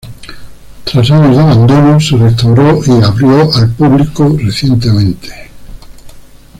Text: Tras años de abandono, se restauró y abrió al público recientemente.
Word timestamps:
Tras 0.83 1.11
años 1.11 1.35
de 1.35 1.43
abandono, 1.43 1.99
se 1.99 2.17
restauró 2.17 2.79
y 2.87 3.03
abrió 3.03 3.53
al 3.53 3.69
público 3.69 4.35
recientemente. 4.35 5.29